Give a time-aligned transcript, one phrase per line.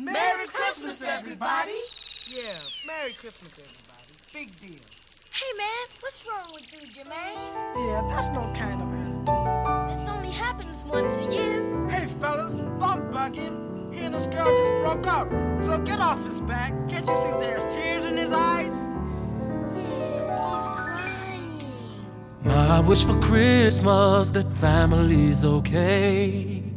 [0.00, 1.72] Merry Christmas, everybody!
[2.28, 2.54] Yeah,
[2.86, 4.14] Merry Christmas, everybody.
[4.32, 4.80] Big deal.
[5.32, 7.74] Hey, man, what's wrong with you, Jermaine?
[7.74, 9.98] Yeah, that's no kind of attitude.
[9.98, 11.88] This only happens once a year.
[11.88, 13.92] Hey, fellas, don't bug him.
[13.92, 15.30] He and this girl just broke up.
[15.64, 16.72] So get off his back.
[16.88, 18.72] Can't you see there's tears in his eyes?
[19.74, 21.60] He's, he's crying.
[22.44, 26.67] My wish for Christmas that family's okay.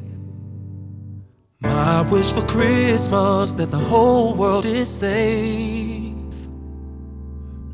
[1.62, 6.16] My wish for Christmas that the whole world is safe.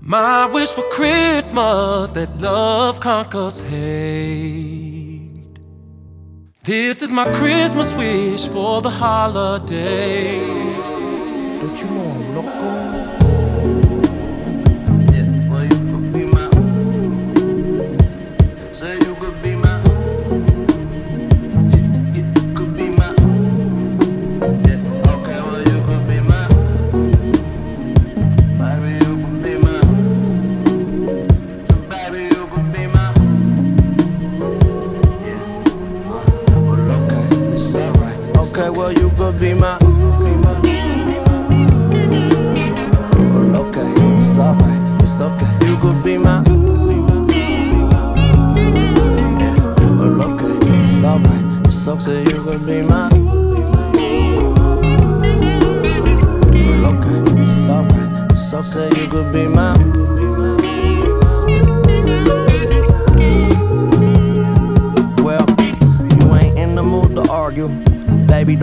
[0.01, 5.57] My wish for Christmas that love conquers hate.
[6.65, 10.86] This is my Christmas wish for the holiday.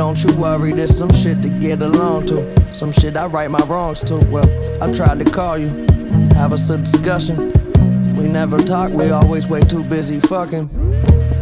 [0.05, 2.37] Don't you worry, there's some shit to get along to.
[2.75, 4.17] Some shit I right my wrongs to.
[4.27, 4.45] Well,
[4.83, 5.71] I tried to call you,
[6.35, 7.37] have us a discussion.
[8.15, 10.69] We never talk, we always way too busy fucking.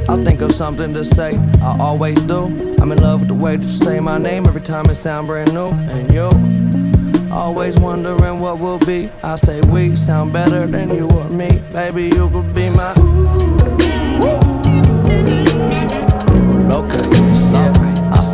[0.09, 2.45] I'll think of something to say, I always do.
[2.81, 5.27] I'm in love with the way that you say my name every time it sound
[5.27, 5.71] brand new.
[5.71, 9.11] And you, always wondering what will be.
[9.25, 11.49] I say we sound better than you or me.
[11.73, 13.12] Baby, you could be my.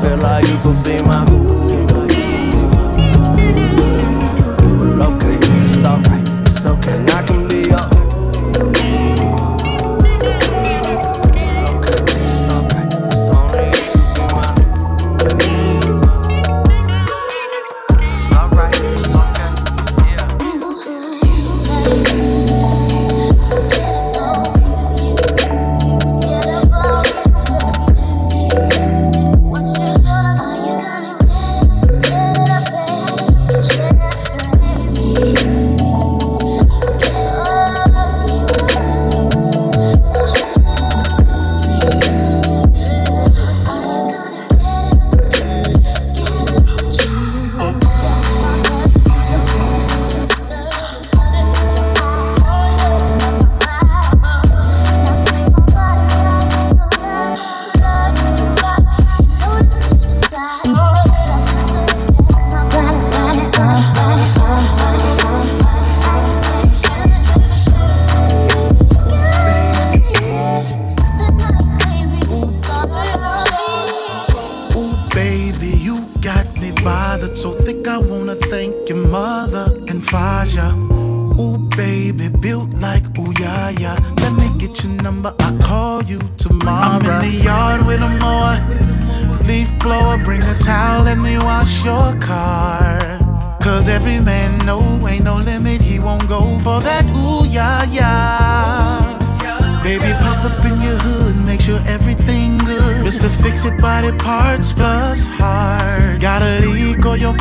[0.00, 1.47] Feel like you could be my.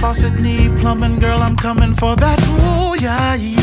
[0.07, 0.39] Faucet
[0.79, 2.39] plumbing, girl, I'm coming for that.
[2.47, 3.56] Ooh, yeah, yeah.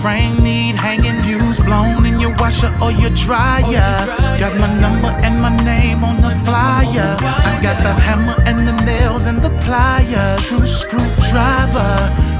[0.00, 3.92] Frame need hanging, views blown in your washer or your dryer.
[4.40, 7.16] Got my number and my name on the flyer.
[7.20, 10.40] I got the hammer and the nails and the pliers.
[10.48, 11.92] True screwdriver.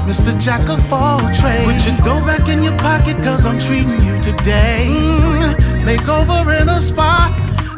[0.09, 0.33] Mr.
[0.41, 1.69] Jack of all trades.
[1.69, 4.87] Put your dough back in your pocket, cause I'm treating you today.
[4.89, 5.53] Mm,
[5.85, 7.29] makeover in a spot.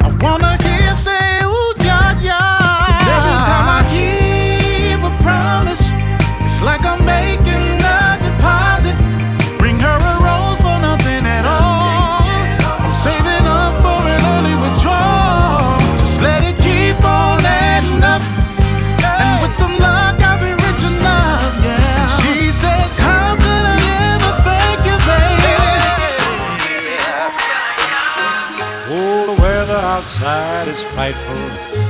[0.06, 0.82] I wanna hear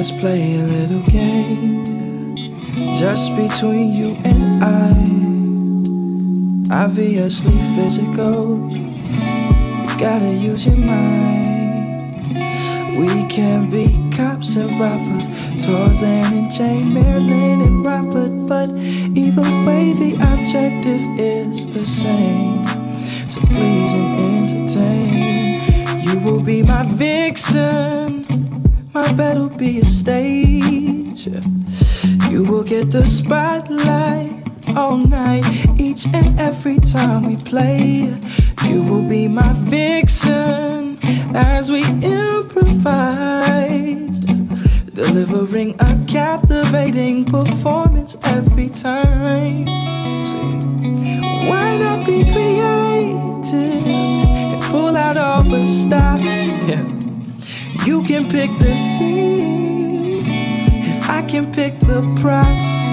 [0.00, 1.84] Let's play a little game
[2.96, 4.94] just between you and I.
[6.84, 9.02] Obviously physical, you
[9.98, 12.28] gotta use your mind.
[12.96, 13.84] We can be
[14.16, 15.28] cops and robbers,
[15.62, 22.62] Tarzan and Jane, Marilyn and Robert, but either way the objective is the same.
[22.62, 25.60] to please and entertain.
[26.00, 28.19] You will be my vixen
[29.02, 31.26] my bed will be a stage.
[32.28, 35.44] You will get the spotlight all night,
[35.78, 38.14] each and every time we play.
[38.68, 40.98] You will be my vixen
[41.34, 42.58] as we improvise,
[44.92, 49.66] delivering a captivating performance every time.
[50.20, 50.58] See,
[51.48, 56.48] why not be creative and pull out all the stops?
[56.68, 56.99] Yeah.
[57.86, 62.88] You can pick the scene if I can pick the props.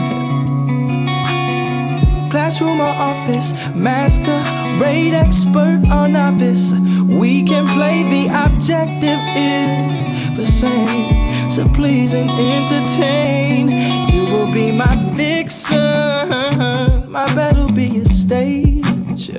[2.31, 6.71] Classroom or office, masquerade expert or novice.
[7.05, 10.05] We can play, the objective is
[10.37, 13.69] the same to please and entertain.
[14.07, 19.31] You will be my vixen, my bed will be a stage.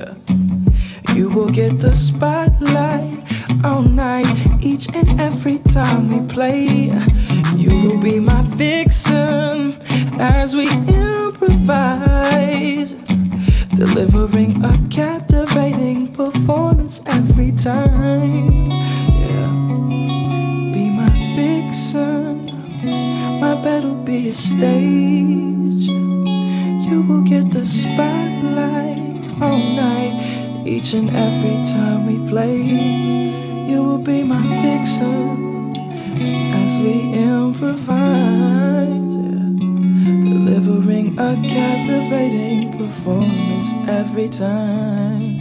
[1.15, 3.28] You will get the spotlight
[3.63, 4.27] all night,
[4.61, 6.91] each and every time we play.
[7.55, 9.75] You will be my vixen
[10.19, 12.11] as we improvise,
[13.75, 18.65] delivering a captivating performance every time.
[18.65, 19.51] Yeah,
[20.73, 22.45] be my vixen,
[23.39, 25.89] my bed will be a stage.
[25.89, 30.21] You will get the spotlight all night,
[30.65, 33.38] each and every time we play.
[33.69, 35.75] You will be my vixen
[36.55, 37.87] as we improvise,
[38.89, 40.21] yeah.
[40.21, 45.37] delivering a captivating performance every time.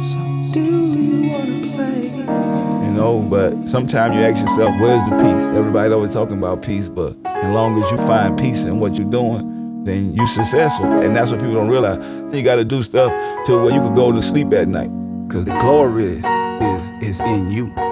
[0.00, 0.18] So,
[0.52, 2.10] do you wanna play?
[2.86, 5.58] You know, but sometimes you ask yourself, where's the peace?
[5.58, 9.10] Everybody always talking about peace, but as long as you find peace in what you're
[9.10, 10.86] doing, then you're successful.
[10.86, 11.96] And that's what people don't realize.
[12.30, 13.10] So you gotta do stuff
[13.46, 14.99] to where you can go to sleep at night.
[15.30, 16.24] Cause the glory is
[16.60, 17.89] is is in you.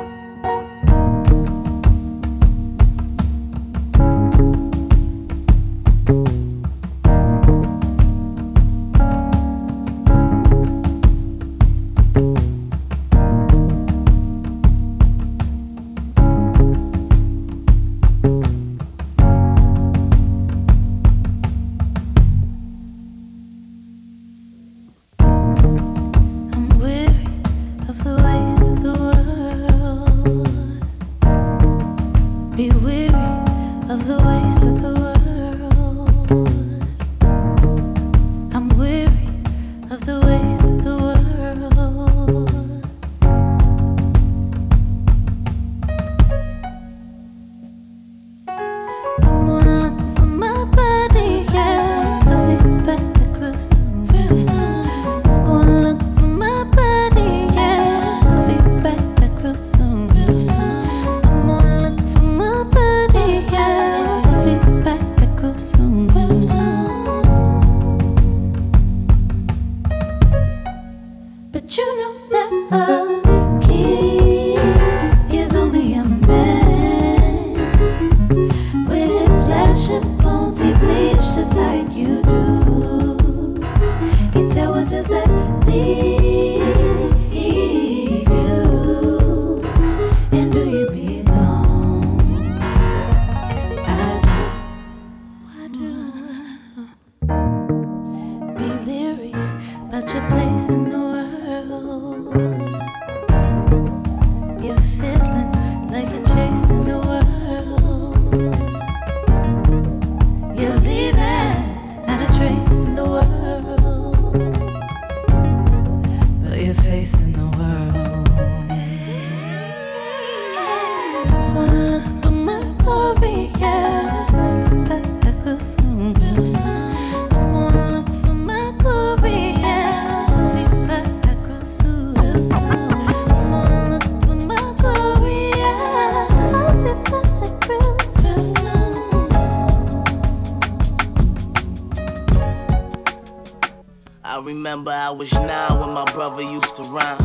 [144.48, 147.18] Remember I was nine when my brother used to rhyme.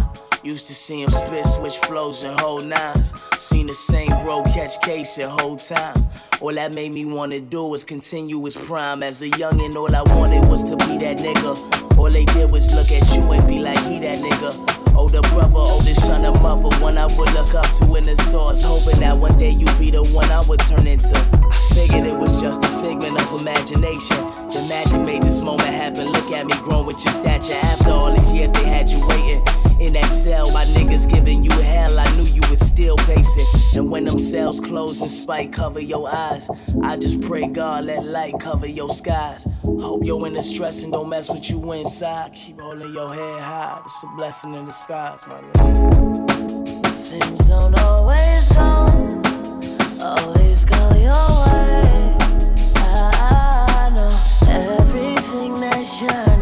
[0.43, 3.13] Used to see him spit, switch flows, and hold nines.
[3.39, 5.95] Seen the same bro catch case the whole time.
[6.41, 9.03] All that made me wanna do was continue his prime.
[9.03, 11.97] As a youngin', all I wanted was to be that nigga.
[11.97, 14.72] All they did was look at you and be like, he that nigga.
[14.95, 18.61] Older brother, oldest son or mother, one I would look up to in the source.
[18.61, 21.15] Hoping that one day you be the one I would turn into.
[21.15, 24.17] I figured it was just a figment of imagination.
[24.53, 26.07] The magic made this moment happen.
[26.11, 27.53] Look at me growing with your stature.
[27.53, 29.62] After all these years, they had you waiting.
[29.83, 31.99] In that cell, my niggas giving you hell.
[31.99, 33.45] I knew you was still pacing.
[33.73, 36.49] And when them cells close and spike cover your eyes,
[36.81, 39.45] I just pray God let light cover your skies.
[39.61, 42.31] Hope you're in the stress and don't mess with you inside.
[42.31, 43.81] Keep holding your head high.
[43.83, 46.29] It's a blessing in disguise, my nigga.
[46.87, 48.87] Things don't always go,
[49.99, 52.15] always go your way.
[52.77, 54.17] I know
[54.49, 56.32] everything that shines.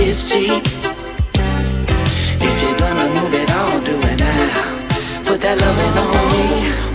[0.00, 0.62] is cheap.
[2.40, 5.24] If you're gonna move it all, do it now.
[5.24, 6.87] Put that loving on me.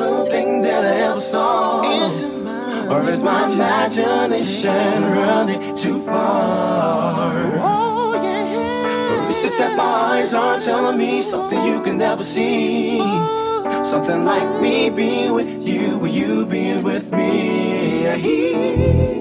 [0.00, 1.82] something that I ever saw?
[2.04, 2.22] Is
[2.90, 7.32] or is my imagination running too far?
[7.58, 9.26] Oh, yeah.
[9.26, 12.98] You said that my eyes are telling me something you can never see.
[13.84, 19.19] Something like me being with you, or you being with me.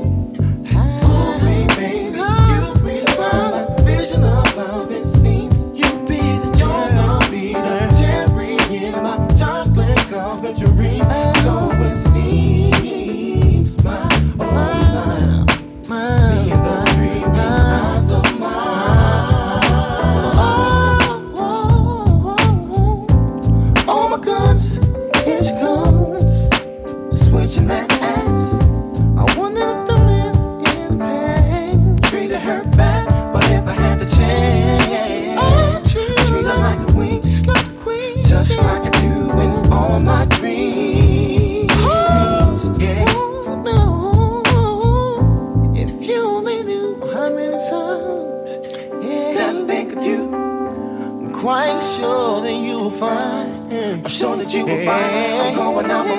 [54.69, 55.41] doing fine.
[55.41, 56.13] I'm going out my.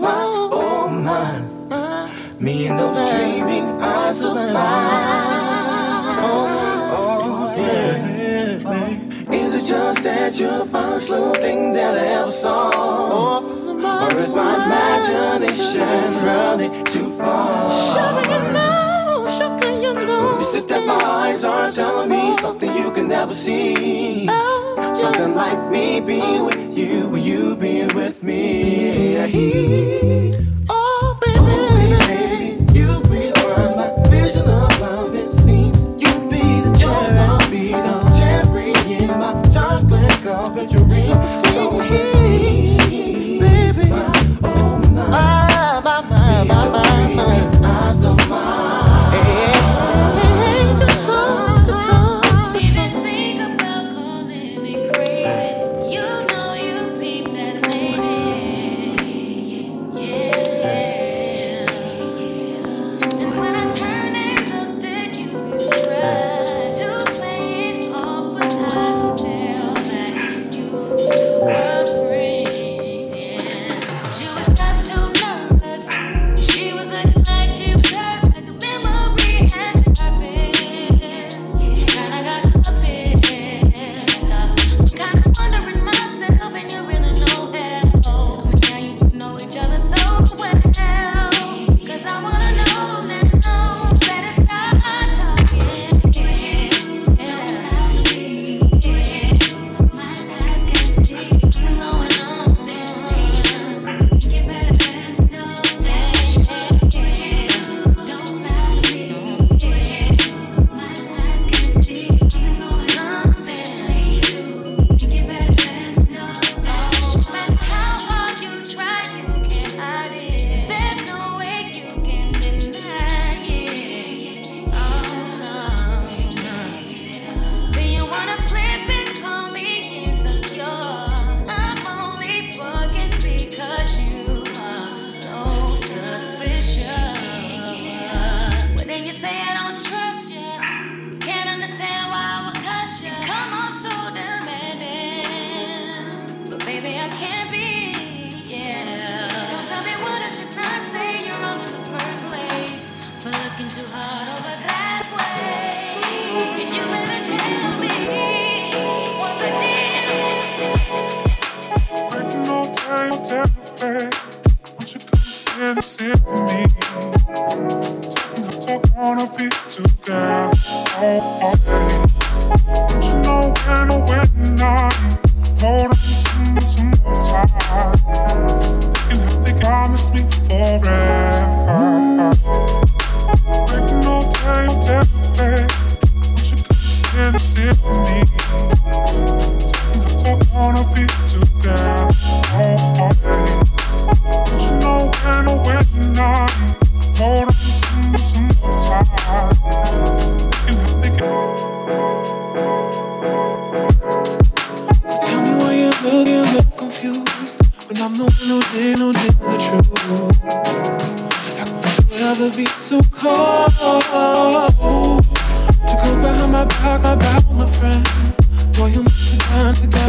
[0.00, 1.40] My, oh my.
[2.40, 4.54] Me and those dreaming eyes of mine.
[6.20, 6.48] Oh,
[6.98, 9.32] oh yeah.
[9.32, 13.40] Is it just that you're the slow thing that I ever saw?
[13.40, 18.73] Or is my imagination running too far?
[21.42, 24.26] lights are telling me something you can never see.
[24.94, 29.24] Something like me being with you will you being with me.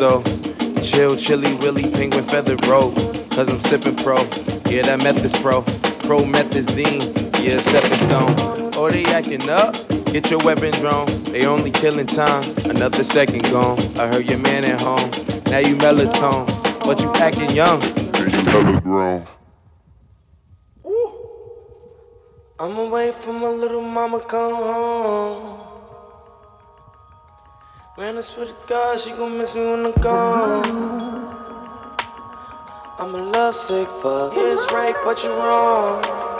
[0.00, 0.22] so
[0.80, 2.94] chill, chilly, willy, penguin feather robe.
[3.32, 4.16] Cause I'm sipping pro,
[4.64, 5.60] yeah, that meth is pro.
[6.08, 7.04] Promethazine,
[7.44, 8.34] yeah, stepping stone.
[8.76, 9.74] Oh, they acting up?
[10.10, 11.06] Get your weapon drawn.
[11.32, 13.78] They only killing time, another second gone.
[13.98, 15.10] I heard your man at home.
[15.52, 16.46] Now you melatonin,
[16.80, 17.82] but you acting young.
[22.58, 25.69] I'm away from my little mama come home.
[28.00, 30.64] Man, I swear to God, she gon' miss me when I'm gone.
[32.98, 34.34] I'm a lovesick fuck.
[34.34, 36.30] Yeah, it's right, but you're wrong.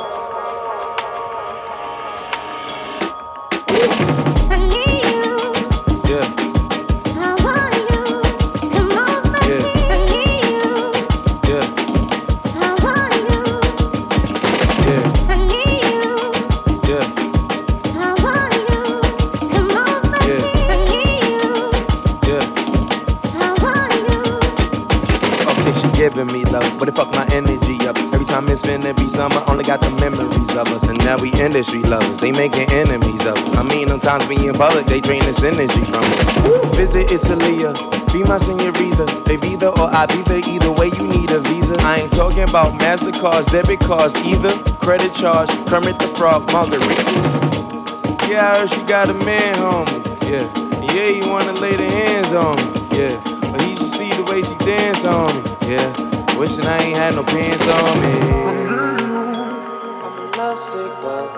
[26.81, 27.95] But it fuck my energy up.
[28.17, 30.83] Every time it's finna be summer, only got the memories of us.
[30.89, 33.59] And now we industry lovers, they making enemies of us.
[33.59, 36.27] I mean, sometimes we in public, they drain this energy from us.
[36.81, 39.05] Visit Italia, uh, be my senorita.
[39.29, 41.77] They either or I be there, either way you need a visa.
[41.85, 44.57] I ain't talking about MasterCards, debit cards either.
[44.81, 47.29] Credit charge, Kermit the Frog, margaritas.
[48.25, 50.01] Yeah, I heard you got a man, homie.
[50.25, 50.49] Yeah,
[50.97, 52.73] yeah, you wanna lay the hands on me.
[52.97, 53.21] Yeah,
[53.53, 55.43] but he should see the way she dance on me.
[55.69, 55.93] Yeah,
[56.41, 58.15] wishing I ain't had no pants on me.
[60.41, 60.57] I'm
[61.03, 61.29] fuck.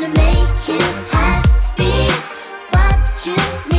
[0.00, 0.78] gonna make you
[1.10, 2.10] happy.
[2.70, 3.69] What you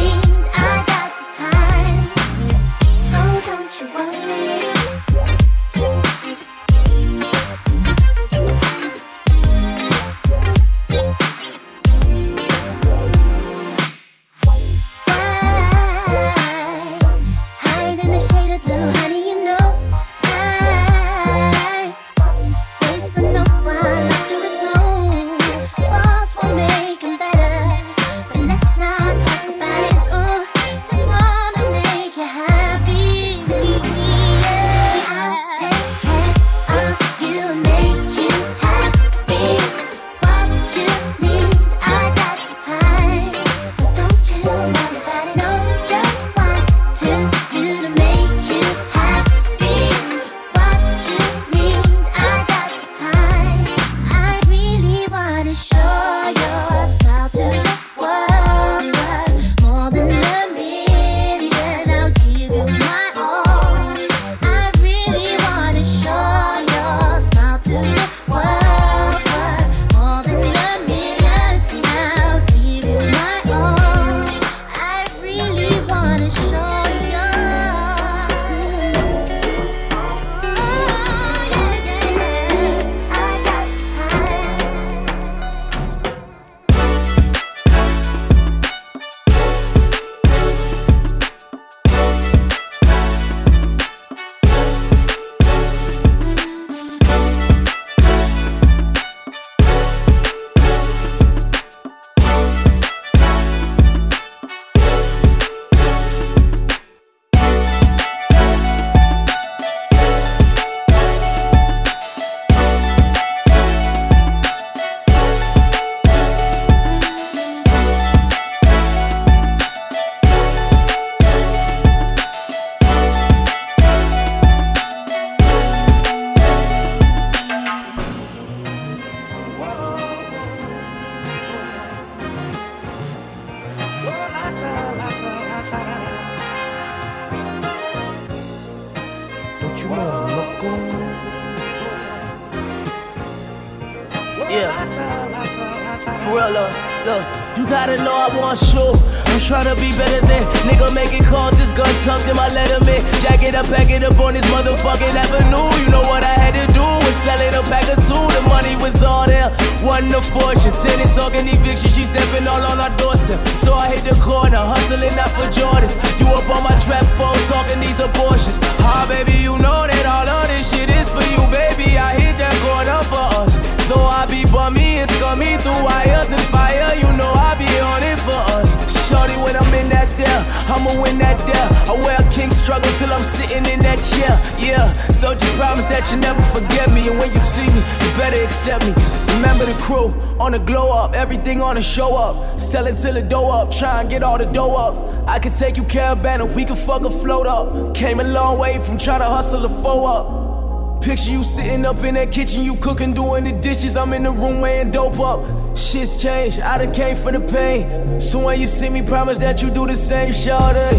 [191.92, 192.60] show up.
[192.60, 195.28] sell it till the dough up, try and get all the dough up.
[195.28, 197.94] I could take you caravan we could fuck a float up.
[197.94, 201.04] Came a long way from trying to hustle a foe up.
[201.04, 203.98] Picture you sitting up in that kitchen, you cooking, doing the dishes.
[203.98, 205.42] I'm in the room weighing dope up.
[205.76, 208.22] Shit's changed, I done came for the pain.
[208.22, 210.94] So when you see me, promise that you do the same, shawty.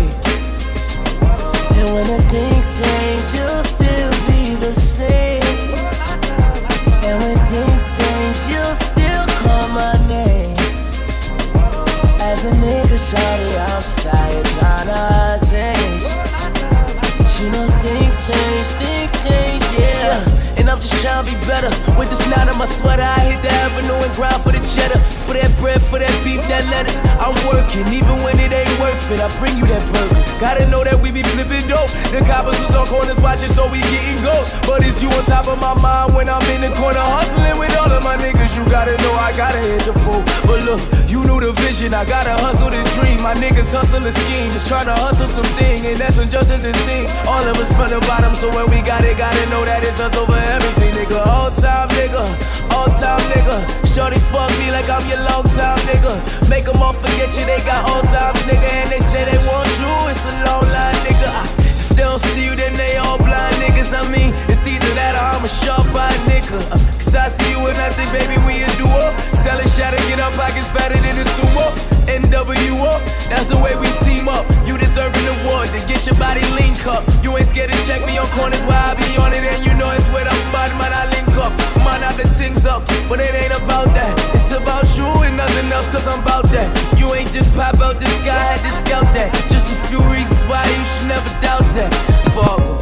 [1.78, 5.42] And when the things change, you'll still be the same.
[7.06, 10.61] And when things change, you'll still call my name.
[12.42, 16.02] As a nigga, shawty, sorry, tryna change.
[17.40, 20.41] You know things change, things change, yeah.
[20.58, 21.70] And I'm just trying to be better.
[21.98, 24.98] With this knot in my sweater, I hit the avenue and grind for the cheddar.
[25.26, 27.00] For that bread, for that beef, that lettuce.
[27.18, 29.20] I'm working, even when it ain't worth it.
[29.20, 30.20] I bring you that burger.
[30.38, 31.90] Gotta know that we be flipping dope.
[32.10, 34.52] The coppers was on corners watching, so we getting ghosts.
[34.66, 37.72] But it's you on top of my mind when I'm in the corner hustling with
[37.78, 38.52] all of my niggas.
[38.58, 40.22] You gotta know I gotta hit the fool.
[40.44, 41.94] But look, you knew the vision.
[41.94, 43.22] I gotta hustle the dream.
[43.22, 44.50] My niggas hustle the scheme.
[44.50, 47.10] Just trying to hustle something, and that's injustice it seems.
[47.26, 50.00] All of us from the bottom, so when we got it, gotta know that it's
[50.00, 51.26] us over everything, nigga.
[51.26, 52.22] All time nigga,
[52.74, 53.56] all time nigga.
[53.86, 56.12] Shorty fuck me like I'm your long time nigga.
[56.48, 58.68] Make them all forget you, they got Alzheimer's, nigga.
[58.80, 61.28] And they say they want you, it's a long line, nigga.
[61.28, 61.46] Ah,
[61.94, 63.92] They don't see you, then they all blind niggas.
[63.92, 66.58] I mean, it's either that or I'm a sharp eyed nigga.
[66.72, 69.12] Uh, Cause I see you with nothing, baby, we a duo.
[69.44, 71.68] Selling shatter, get our pockets fatter than a sumo.
[72.08, 72.96] NWO,
[73.28, 74.48] that's the way we team up.
[74.66, 77.04] You deserve an award to get your body link up.
[77.22, 79.74] You ain't scared to check me on corners while I be on it, and you
[79.74, 80.92] know it's where I'm bad, man.
[80.96, 81.52] I link up,
[81.84, 82.86] man, I the things up.
[83.08, 86.68] But it ain't about that, it's about you and nothing else, cause I'm about that.
[86.98, 89.32] You ain't just pop out the sky, had to scout that.
[89.48, 91.92] Just a few reasons why you should never doubt that.
[92.34, 92.76] Fargo.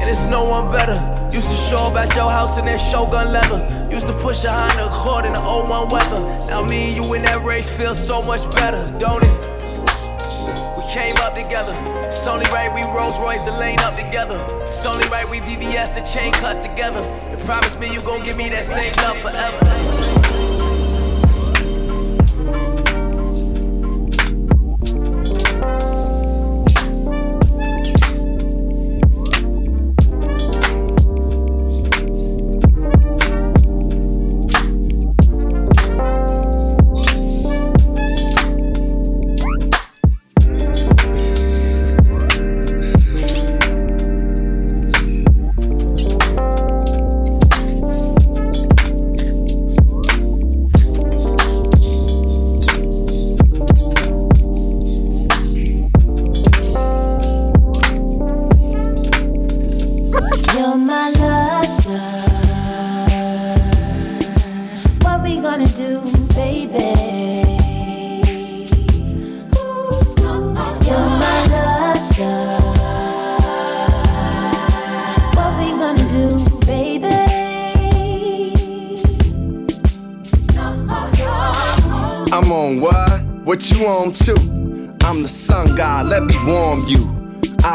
[0.00, 0.98] And it's no one better.
[1.32, 3.60] Used to show up at your house in that shogun leather.
[3.90, 6.20] Used to push a Honda Accord in the old 01 weather.
[6.48, 9.36] Now me and you in that race feel so much better, don't it?
[10.76, 11.74] We came up together.
[12.06, 14.38] It's only right we Rolls Royce the lane up together.
[14.62, 17.00] It's only right we VVS the chain cuts together.
[17.00, 20.19] And promise me you gon' give me that same love forever.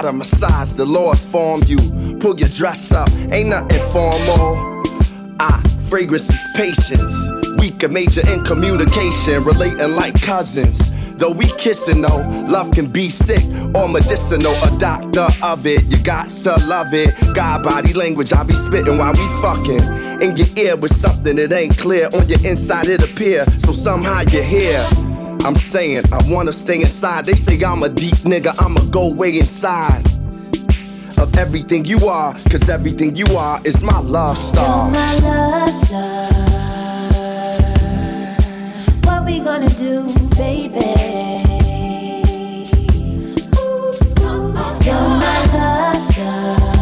[0.06, 1.78] Size, the Lord formed you.
[2.20, 4.84] Pull your dress up, ain't nothing formal.
[5.40, 7.30] Ah, fragrance is patience.
[7.58, 10.92] Weak and major in communication, relating like cousins.
[11.18, 13.44] Though we kissing though, love can be sick
[13.74, 14.54] or medicinal.
[14.64, 17.10] A doctor of it, you got to love it.
[17.34, 20.22] God body language, I be spitting while we fucking.
[20.22, 22.10] In your ear with something that ain't clear.
[22.14, 24.86] On your inside it appear, so somehow you're here.
[25.46, 27.26] I'm saying I wanna stay inside.
[27.28, 30.04] They say I'm a deep nigga, I'ma go way inside
[31.20, 34.86] of everything you are, cause everything you are is my love star.
[34.86, 36.26] You're my love star.
[39.04, 40.80] What we gonna do, baby?
[44.84, 46.75] You're my love star.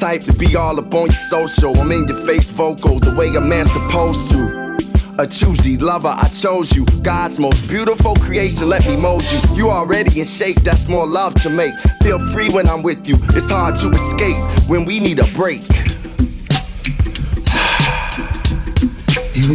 [0.00, 1.78] type to be all up on your social.
[1.78, 4.78] I'm in your face vocal, the way a man's supposed to.
[5.18, 6.86] A choosy lover, I chose you.
[7.02, 9.38] God's most beautiful creation, let me mold you.
[9.54, 11.74] You already in shape, that's more love to make.
[12.02, 14.40] Feel free when I'm with you, it's hard to escape
[14.70, 15.60] when we need a break.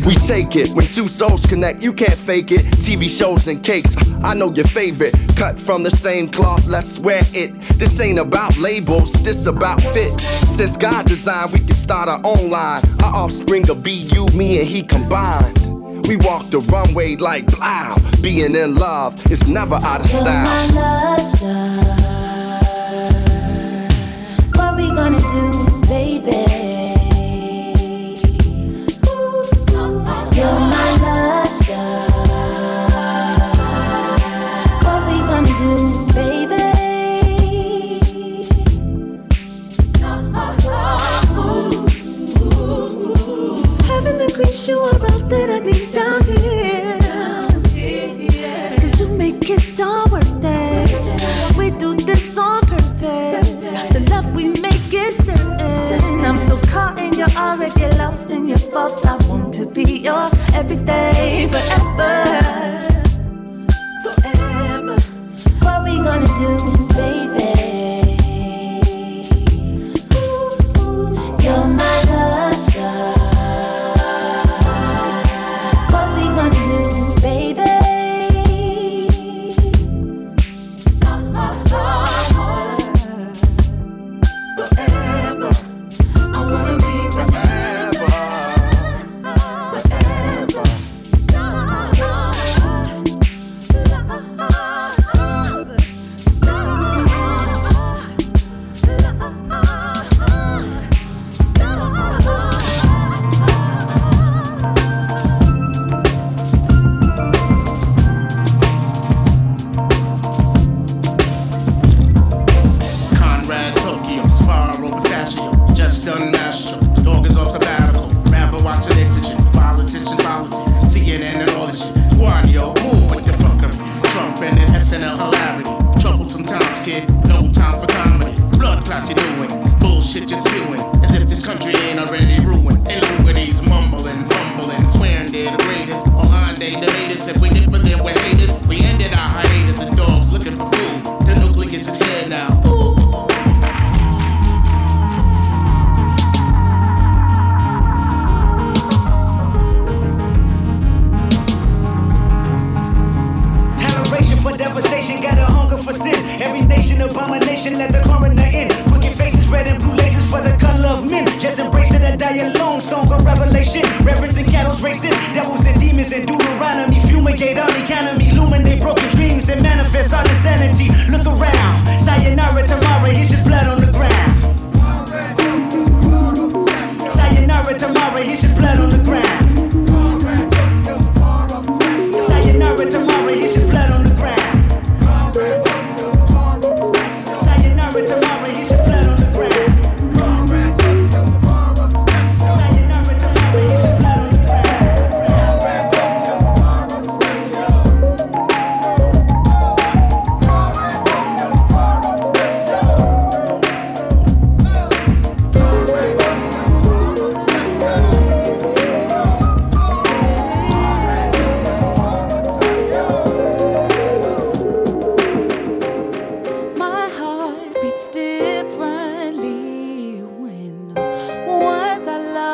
[0.05, 2.65] We take it when two souls connect, you can't fake it.
[2.83, 5.13] TV shows and cakes, I know your favorite.
[5.35, 7.61] Cut from the same cloth, let's wear it.
[7.77, 10.19] This ain't about labels, this about fit.
[10.19, 12.81] Since God designed, we can start our own line.
[13.03, 16.07] Our offspring will be you, me, and he combined.
[16.07, 17.95] We walk the runway like blow.
[18.21, 22.04] Being in love is never out of style.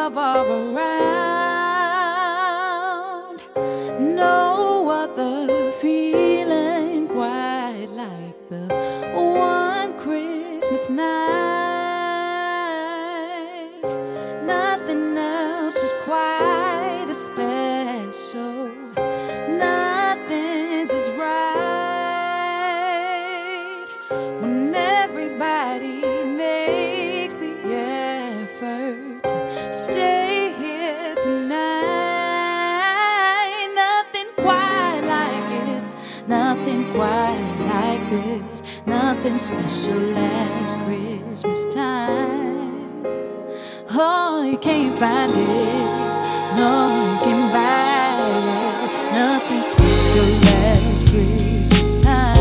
[0.02, 1.01] love all around.
[39.42, 43.04] special as Christmas time.
[43.89, 46.58] Oh, you can't find it.
[46.58, 49.16] No, you can buy it.
[49.16, 52.41] Nothing special as Christmas time.